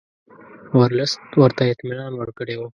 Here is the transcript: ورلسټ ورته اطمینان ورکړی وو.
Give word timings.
ورلسټ 0.79 1.19
ورته 1.41 1.63
اطمینان 1.73 2.11
ورکړی 2.15 2.55
وو. 2.57 2.67